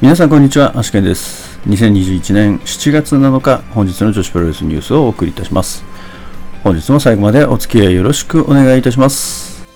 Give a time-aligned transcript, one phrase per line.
[0.00, 1.60] 皆さんこんにちは、アシケンです。
[1.68, 5.84] 2021年7月7日、本日の女子プロレスニュースをお送りいたします。
[6.64, 9.68] 本日も最後までお付き合いよろしくお願いいたします。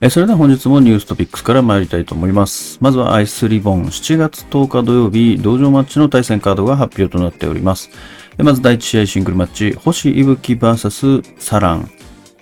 [0.00, 2.78] えそれでは本日もニューストピックスから参りたいと思います。
[2.80, 7.90] まずはアイスリボン7月10日土曜日、道場マッチの対戦カードが発表となっております。
[8.38, 11.90] まず第1試合シングルマッチ、星いぶき VS サラン。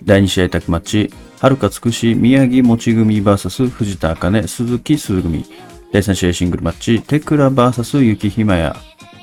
[0.01, 5.45] 第2試合タッグマッチ、はるかつくし宮城もち組 VS 藤田茜鈴木鈴組。
[5.93, 8.75] 第3試合シングルマッチ、テクラ VS 雪ひまや。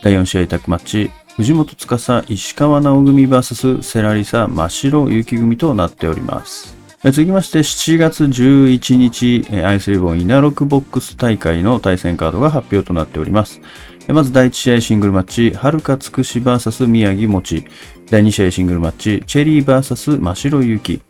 [0.02, 6.74] 第4試合タッグマッチ、藤本司石川直組 VS セラリサ真白雪組となっております。
[7.04, 13.60] 続きまして、7月11日、アイスリボンイナロックボックス大会の対戦カードが発表となっております。
[14.08, 17.66] まず第1試合シングルマッチ、はるかつくし VS 宮城もち。
[18.10, 21.02] 第2試合シングルマッチ、チェリー VS 真白優季。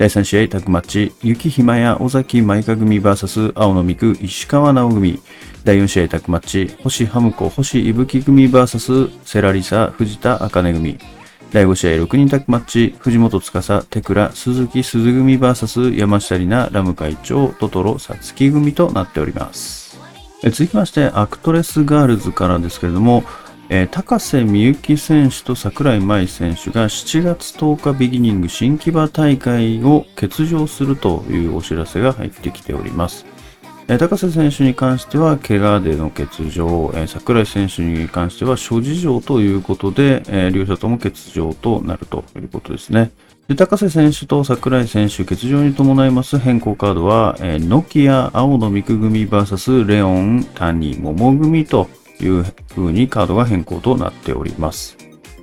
[0.00, 5.20] 第3試合タッグマッチ、雪妃魔矢尾崎妹加組 VS 青野未来石川奈青組。
[5.62, 10.98] 第4試合タッグマッチ、星ハムコ星伊吹組 VS 世羅りさ藤田茜組。
[11.52, 20.00] 第5試合6人タッグマッチ、藤本つかさ、テクラ、鈴季すず組 VS 山下里奈、ラム会長、トトロさつき組となっております。
[20.44, 23.22] 続きまして、アクトレスガールズからですけれども、
[23.72, 33.24] えー高瀬美幸選手と桜井舞選手が7月10日ビギニング新木場大会を欠場するというお知らせが入ってきております。
[33.86, 43.12] えー高瀬選手に関しては怪我での欠場、えー桜井選手に関しては諸事情ということで、えー両者とも欠場となるということですね。
[43.46, 51.88] で高瀬選手と桜井選手欠場に伴います変更カードは、えーノキア青野美久組 VS レオン谷桃組と
[52.24, 54.96] いう風にカードが変更となっております。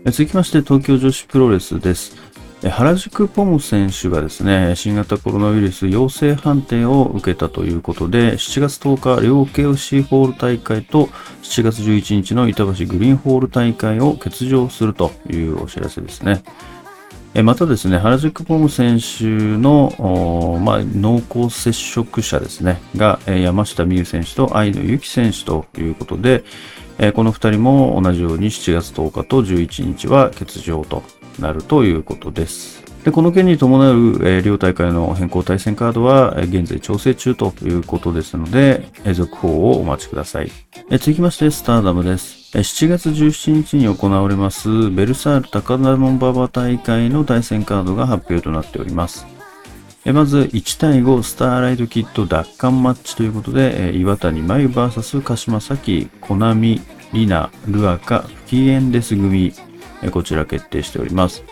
[0.05, 2.15] 続きまして東京女子プロレスです。
[2.63, 11.05] 原宿ポム選手がですね、新型コロナウイルス陽性判定を受けたということで、7月10日、両 KFC ホール大会と
[11.43, 16.41] 7月11日の板橋グリーンホール大会を欠場するというお知らせですね。
[17.43, 26.43] またですね、原宿ポム選手の、まあ、濃厚接触者ですね、が、山下美夢選手と愛野由紀選手ということで、
[26.99, 31.03] えーこの2人も同じように7月10日と11日は欠場と
[31.39, 32.83] なるということです。
[33.03, 33.93] でこの件に伴う、
[34.27, 40.51] えー両大会の変更対戦カードは、えー現在調整中ということですので、えー続報をお待ちください。
[40.89, 42.51] え続きまして、スターダムです。
[42.57, 49.36] え7月17日に行われます、ベルサール高田門馬場大会の対戦カードが発表となっております。
[50.07, 56.79] えまず、1対5スターライトキット奪還マッチということで、えー岩谷真由 VS 鹿島咲、コナミ、
[57.11, 59.51] リナ、ルアカ、不機嫌です組、
[60.01, 61.43] えこちら決定しております。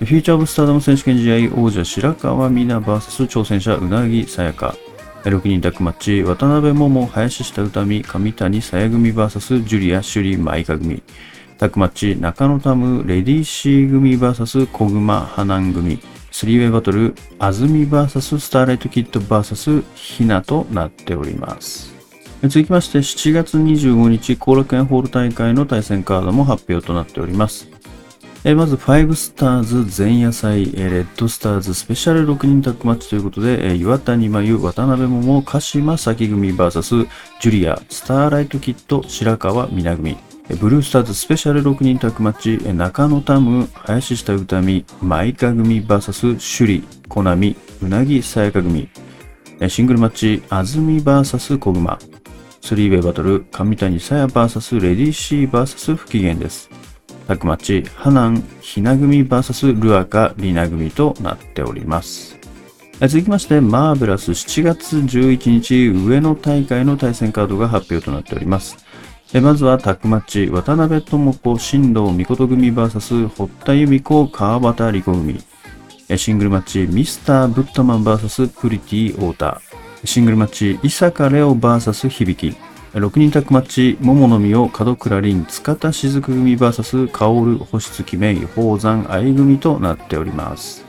[0.00, 4.76] フューチャーオブスターダム選手権試合王者白川美奈 VS 挑戦者うなぎさやか。
[5.24, 11.02] 6人タッグマッチ渡辺桃林下歌美上谷さや組 VS ジュリア首里舞香組。
[11.56, 16.21] タッグマッチ中野タムレディーシー組 VS 小熊花南組。
[16.32, 21.94] スリーウェイバトル安住 VS スターライトキッド VS ひなとなっております。
[22.42, 27.68] 続きまして7月25日後楽園ホール大会の対戦カードも発表となっております。
[28.44, 37.06] えまず、5スターズ前夜祭、レッドスターズスペシャル6人タッグマッチということで、岩谷真由、渡辺桃、鹿島咲組 VS
[37.40, 40.16] ジュリア、スターライトキッド、白川みな組。
[40.60, 48.88] ブルースターズスペシャル6人タッグマッチ、中野タム、林下歌美、舞香組 VS 首里、コナミ、うなぎさやか組。
[49.68, 51.98] シングルマッチ、安住 VS 小熊。
[52.60, 56.68] スリーウェイバトル、上谷さや VS レディーシー VS 不機嫌です。
[57.26, 62.38] タッグマッチ、ハナン、ひな組 VS ルアカ、リナ組となっております。
[63.00, 68.81] 続きまして、マーベラス7月11日上野大会の対戦カードが発表となっております。
[69.34, 75.40] えまずはタッグマッチ、渡辺智子、新藤美琴組 VS 堀田由美子、川端理子組。
[76.18, 80.06] シングルマッチ、ミスター・ブッタマン VS プリティ・オーター。
[80.06, 82.54] シングルマッチ、井坂レオ VS 響。
[82.92, 90.84] 6人タッグマッチ、桃野美桜門倉凛、塚田雫組 VS 薫、星月芽依、宝山愛組となっております。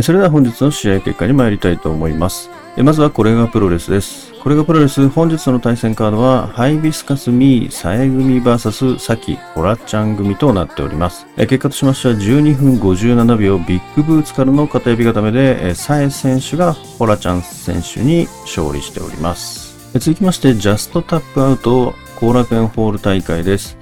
[0.00, 2.48] それでは本日の試合結果に参りたいと思います。
[2.78, 4.33] まずはこれがプロレスです。
[4.44, 11.26] これがプロレス、本日の対戦カードは、ハイビスカスみぃ、サエ組 VS サキ、ホラちゃん組となっております。
[11.38, 19.78] え結果としましては、12分57秒、ビッグブーツからの片エビ固めで、えサエ選手がホラちゃん選手に勝利しております。
[19.94, 23.78] え続きまして、ジャストタップアウト後楽園ホール大会です。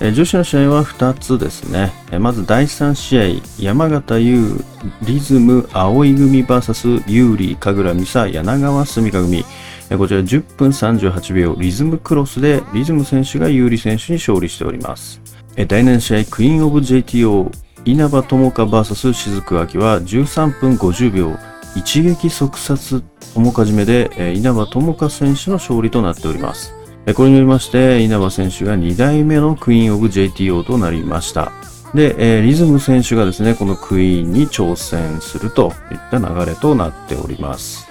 [0.00, 1.92] え女子の試合は2つですね。
[2.12, 4.64] えまず第3試合、山形優
[5.02, 9.44] リズム葵組 VS 有利神楽美沙柳川澄香組。
[9.90, 15.20] こちら10分38秒リズムクロスでリズム選手が有利選手に勝利しております。
[15.56, 17.50] 第7試合、クイーンオブ JTO
[17.84, 21.36] 稲葉友香 VS 雫明は13分50秒
[21.76, 23.02] 一撃即殺
[23.34, 26.72] 友かじめで、稲葉友香選手の勝利となっております。
[27.14, 31.52] これによりまして、稲葉選手が2代目のクイーンオブ JTO となりました。
[31.94, 37.86] で、リズム選手がですね、このクイーンに挑戦するといった流れとなっております。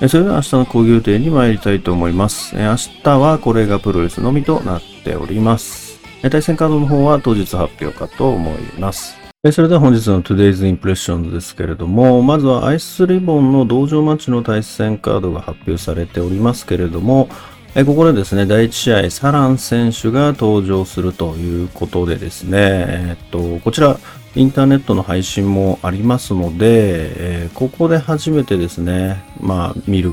[0.00, 2.56] それでは明日の講義予定に参りたいと思います。
[2.56, 6.00] 明日はこれがプロレスのみとなっております。
[6.22, 9.16] 対戦カードの方は当日発表かと思います。
[9.52, 17.28] それでは本日の Today's Impressions ですけれども、まずはアイスリボンの道場マッチの対戦カードが発表されておりますけれども、
[17.74, 23.98] ここでですね、第1試合、サラン選手が登場するということでですね、えっと、こちら、
[24.36, 30.12] インターネットの配信もありますので、えー、ここで初めてですね、まあ、見る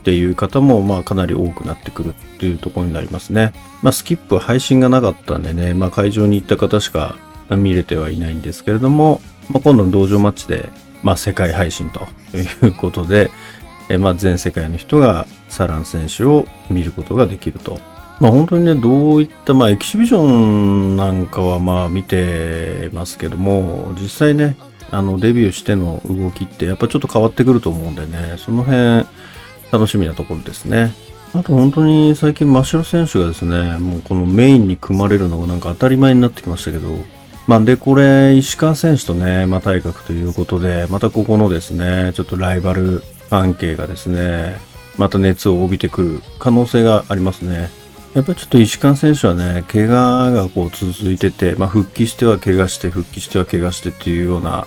[0.00, 3.52] っていう方も、まあ、かなり多くなってくるっていうところになりますね。
[3.82, 7.16] まあ、スキップ配信がなかったんでね、まあ、会場に行った方しか
[7.50, 10.68] 見れてはいないんですけれども、まあ、今度の道場マッチで、
[11.02, 12.06] まあ、世界配信と
[12.36, 13.30] いうことで、
[13.88, 17.80] えまあ、全世界の人がサラン選手を見ることができると。
[18.20, 24.56] まあ、本当にね、どういった、まあ、エキシビジョンなんかはまあ見てますけども、実際ね、
[24.90, 29.06] あの、デビューしての動きってやっぱちょっと変わってくると思うんでね、その辺、
[29.70, 30.92] 楽しみなところですね。
[31.34, 36.88] あと本当に最近、真城選手がですね、もうこのメインに組まれるのがなんか当たり前になってきましたけど、
[37.46, 44.56] まあ、で、これ、石川選手とね、まあ、対角ということで、またここのですね、ちょっとライバル関係がですね、
[44.96, 47.70] また熱を帯びてくる可能性がありますね。
[48.18, 54.66] やっぱりちょっと石川選手はね、怪我がこう続いてて、まあ、復帰しては怪我して、復帰しては怪我してっていうような、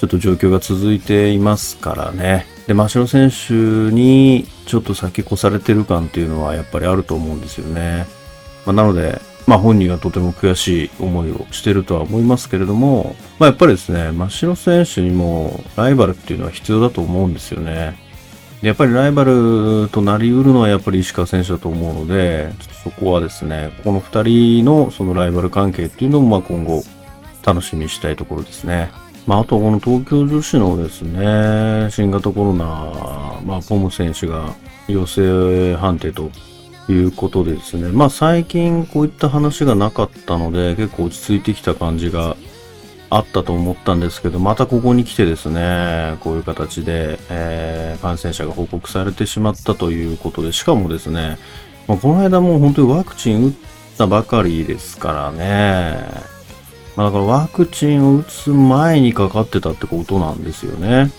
[0.00, 2.46] ちょっと状況が続いていますからね。
[2.66, 8.08] で、真城選手にちょっと先越されてる感っていうのはやっぱりあると思うんですよね。
[8.66, 18.09] まあ、なので、まあ本人はとても悔しい思いをしてるとは思いますけれども、まあやっぱりですね、真城選手にもライバルっていうのは必要だと思うんですよね。
[18.62, 26.82] やっぱりライバルとなり得るのはやっぱり石川選手だと思うので、ちょっとそこはですね、この二人のそのライバル関係っていうのもまあ今後
[27.42, 28.90] 楽しみにしたいところですね。
[29.26, 34.54] まあ、あとこの東京女子のですね、新型コロナ、まあ、ポム選手が
[34.88, 36.30] 陽性判定と
[36.88, 42.36] いうことでですね、まあ最近こういった話がなかったので、結構落ち着いてきた感じが
[43.10, 51.36] あったと思ったんですけど、またここに来てですね、こういう形で、えー、感染者が報告されてしまったということで、しかもですね、
[51.88, 53.52] まあ、この間もう本当にワクチン打っ
[53.98, 56.30] たばかりですからね、
[56.94, 61.10] まあ、だからワクチンを打つ前にかかってたってことなんですよね。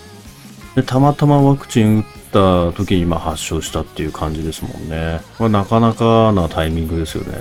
[0.74, 5.20] で、たまたまワクチン打った時にま発症したっていう感じですもんね。
[5.38, 7.38] これなかなかなタイミングですよね。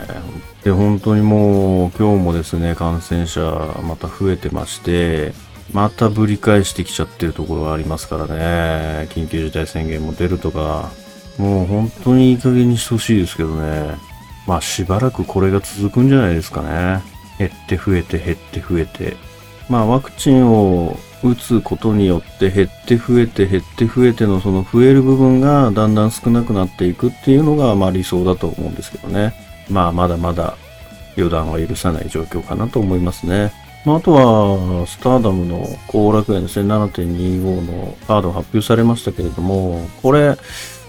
[0.63, 3.41] で、本当にもう今日もですね、感染者
[3.83, 5.33] また増えてまして、
[5.73, 9.07] またぶり返してきちゃってるところがありますからね。
[9.11, 10.89] 緊急事態宣言も出るとか、
[11.37, 13.95] もう本当にいい加減にしてほしいですけどね。
[14.45, 17.01] まあしばらくこれが続くんじゃないですかね。
[17.39, 19.15] 減って増えて減って増えて。
[19.69, 29.33] まあワクチンを打つことによって減って増えて減って増えてのその増える部分がだんだん少なくなっていくっていうのがまあ理想だと思うんですけどね。
[29.69, 30.57] まあまだまだ
[31.15, 33.51] 予断は許さない状況かなと思いますね。
[33.85, 40.37] まあ、あとは、スターダムの後楽園ですね、7.25のカード発表されましたけれども、これ、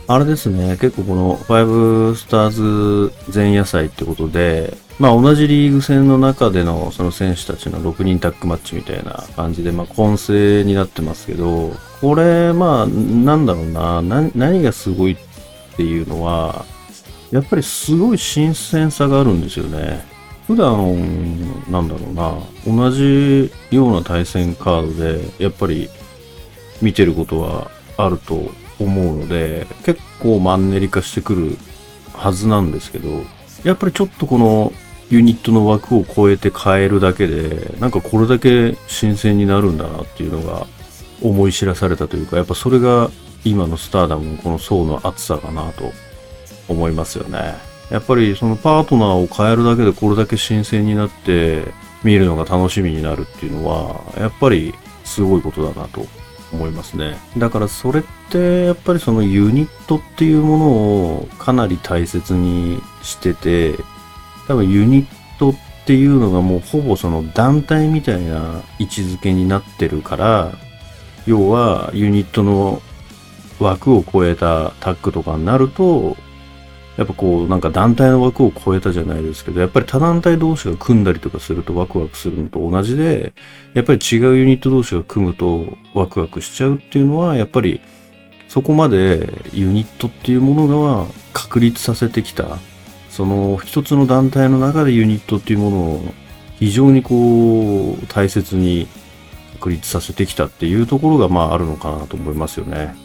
[0.09, 15.17] あれですね、結構この5スターズ前夜祭ってことで、まあ同じリーグ戦の中でのその選手たちの6人タッグマッチみたいな感じで、まあ混成になってますけど、これ、まあなんだろうな、何がすごいっ
[15.77, 16.65] ていうのは、
[17.33, 20.05] やっぱりすごい新鮮さがあるんですよね。
[20.47, 25.91] 普段、なんだろうな、同じような対戦カードで、やっぱり
[26.81, 31.59] 見てることはあると思うので、結構マンネリ化してくる
[32.13, 33.25] はずなんですけど、
[33.65, 34.73] やっぱりちょっとこの
[35.13, 40.67] ユニットの枠を超えて変えるだけで、なんかこれだけ新鮮になるんだなっていうのが
[41.21, 43.11] 思い知らされたというか、やっぱそれが
[43.45, 45.93] 今のスターダムのこの層の厚さかなと
[46.67, 47.57] 思いますよね。
[47.91, 51.65] やっぱりそのパートナーを変えるだけでこれだけ新鮮になって
[52.03, 54.73] 見るのが楽しみになるっていうのは、やっぱり
[55.05, 56.07] すごいことだなと
[56.55, 57.19] 思いますね。
[57.37, 63.75] だからそれってやっぱりそのユニットっていうものをかなり大切にしてて、
[64.49, 65.55] 多分ユニットっ
[65.87, 70.53] ていうのがもうほぼその団体みたいな位置づけになってるから、
[71.27, 72.83] 要はユニットの
[73.61, 76.17] 枠を超えたタッグとかになると、
[76.97, 83.33] やっぱこうなんか団体の枠を超えたじゃないですけど、やっぱり他団体同士が組んだりとかするとワクワクするのと同じで、
[83.73, 87.81] やっぱり違うユニット同士が組むとワクワクしちゃうっていうのは、やっぱり
[88.49, 92.59] そこまでユニットっていうものが確立させてきた、
[93.13, 96.15] その一つの団体の中でユニットっていうものを
[96.59, 98.89] 非常にこう大切に
[99.59, 102.97] 確立させてきたっていうところがまああるのかなと思いますよね。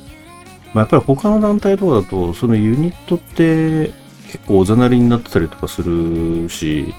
[0.74, 3.92] まあ、やっぱり他の団体とかだと、そのユニットって
[4.32, 6.94] 結構おざなりになってたりとかするし、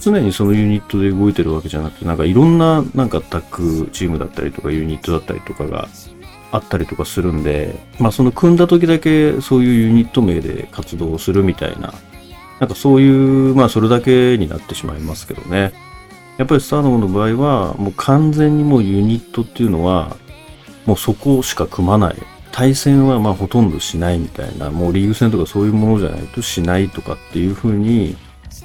[0.00, 5.88] 常にそのユニットで動いてるわけじゃなくて、なんかいろんななんかタッグチームだったりとかユニットだったりとかが
[6.52, 11.92] あったりとかするんで、まあその組んだ時だけそういうユニット名で活動するみたいな、
[12.60, 15.72] なんかそういう、まあそれだけになってしまいますけどね。
[16.38, 20.16] やっぱりスターダムの場合は、もう完全にもうユニットっていうのは、
[20.84, 22.16] もうそこしか組まない。
[22.52, 28.16] 対戦はまあほとんどしないみたいな、もうリーグ戦とかそういうものじゃないとしないとかっていうふうに、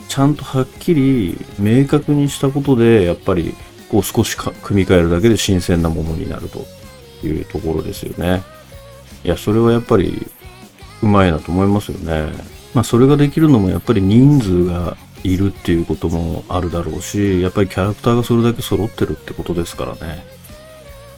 [0.07, 3.53] ちゃんとはっきり明確にしたことで、やっぱり
[3.89, 6.65] こう少し組み替えるだけで新鮮なものになると
[7.25, 8.41] いうところですよね。
[9.23, 10.27] いや、それはやっぱり
[11.01, 12.31] うまいなと思いますよね。
[12.73, 20.23] まあそれができるのもやっぱり人数がいるっていうこともあるだろうし、やっぱりキャラクターがそれだけ揃ってるってことですからね。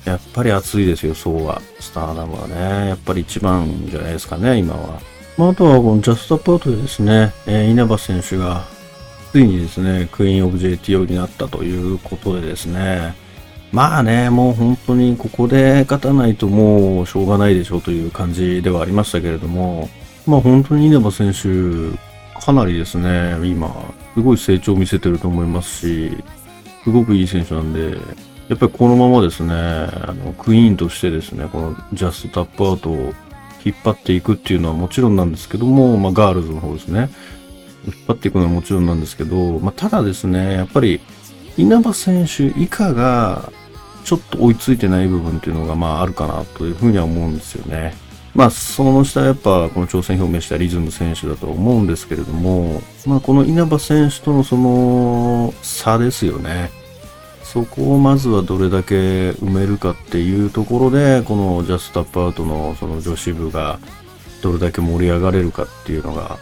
[0.06, 1.62] やっぱり熱いですよ、そうは。
[1.80, 2.90] スターダムはね。
[2.90, 5.00] やっぱり一番じゃないですかね、今は。
[5.38, 8.66] まあ、あとはこのジャストアパートでですね、えー、稲葉選手が、
[9.32, 13.16] ついにですね、クイーンオブ JTO になったということでですね、
[13.72, 19.90] まあね、もう本当にここで勝たないともうしょうがないでしょうという感じではありましたけれども、
[20.26, 21.98] まあ本当に稲葉選手、
[22.40, 23.74] かなりですね、今、
[24.14, 26.12] すごい成長を見せてると思いますし、
[26.84, 27.98] すごくいい選手なんで、
[28.50, 33.14] やっぱりこのままですね、あの、クイーンとしてですね、このジャストタップアウトを
[33.66, 37.10] 引っ張っていくっていうのはもちろんなんですけども、まあ、ガールズの方ですね。
[37.86, 41.02] 引っ張っていくのはもちろんなんですけど、まあ、ただですね、やっぱり、
[41.58, 43.52] 稲葉選手以下が、
[44.04, 47.96] ちょっと追いついてない部分っていうのが、まあ、あるかなというふうには思うんですよね。
[48.36, 56.72] まあ、その下やっぱ、この挑戦表明したリズム選手だと思うんですけれども、まあ、この稲葉選手とのその差ですよね。
[57.44, 63.78] そこをまずはどれだけ埋めるかっていうところで、このジャストアップアウトのその女子部が
[64.42, 66.40] どれだけ盛り上がれるかっていうのが、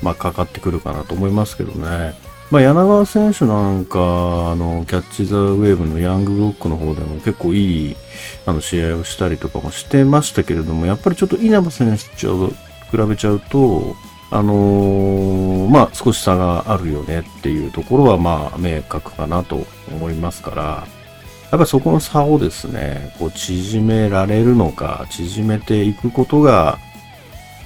[0.00, 2.14] まあかかってくるかなと思いますけどね。
[2.52, 7.96] まあ柳川選手なんか、あの、キャッチザウェーブのヤングブロックの方でも結構いい
[8.44, 12.48] あの試合をしたりとかもしてましたけれども、やっぱりちょっと稲葉選手と
[12.90, 13.96] 比べちゃうと、
[14.30, 26.76] あのー、まあ、少し差があるよねっていうところは、まあ、明確かなと思いますから、やっぱりそこの差をですね、こう縮められるのか、縮めていくことが、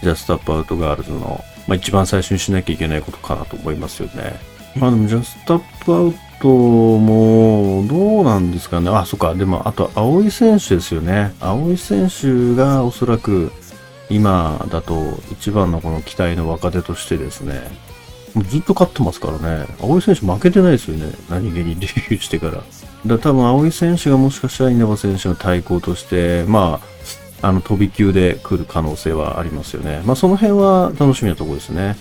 [0.01, 4.55] ジャストタップアウトガールズの、まあ、一番最初にしなきゃいけないことかなと思いますよね。
[4.79, 8.91] ま あでも、ジャストタップアウトも、どうなんですかね。
[8.91, 9.35] あ、そっか。
[9.35, 11.35] でも、あと、青井選手ですよね。
[11.41, 13.53] 青井選手がおそらく、
[14.09, 17.61] 今だと一番のこの期待の若手としてですね、
[18.49, 22.63] ずっと勝ってますからね、青井選手負けてないですよね、何気にデビューしてから。
[23.07, 26.81] だ多分青井選手がもしかしたら稲葉選手の対抗として、ま
[27.43, 30.03] あ、あの飛び級で来る可能性はありますよね。
[30.05, 31.97] まあその辺は楽しみなところですね。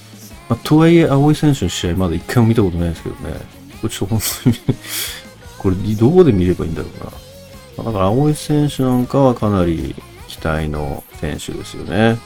[0.50, 3.34] まあ、とはいえ、青井選手の試合まだ一回も見たことないですけどね。
[3.82, 4.56] これちょっと本当に
[5.58, 7.84] これどこで見ればいいんだろうな。
[7.84, 9.96] だから青井選手なんかはかなり
[10.28, 12.18] 期待の選手ですよね。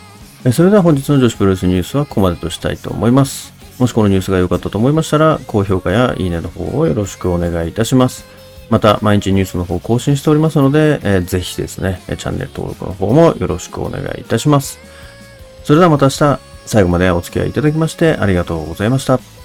[0.51, 3.53] それでは本日の女子プロレスニュースはここまでとしたいと思います。
[3.77, 8.25] もしこのニュースが良かったと思いましたら、高評価やいいねの方をよろしくお願いいたします。
[8.69, 14.79] また、毎日ニュースの方更新しておりますので、えー、ぜひですね、チャンネル登録の方もよろしくお願いいたします。
[15.63, 19.38] それではまた明日、最後までお付き合いいただきましてありがとうございました。